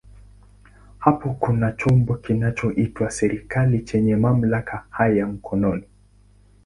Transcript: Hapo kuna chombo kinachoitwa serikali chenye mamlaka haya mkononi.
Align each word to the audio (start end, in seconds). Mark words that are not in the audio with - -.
Hapo 0.99 1.29
kuna 1.33 1.71
chombo 1.71 2.15
kinachoitwa 2.15 3.11
serikali 3.11 3.81
chenye 3.83 4.15
mamlaka 4.15 4.85
haya 4.89 5.27
mkononi. 5.27 5.83